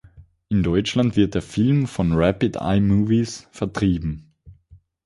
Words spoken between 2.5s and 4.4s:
Eye Movies vertrieben.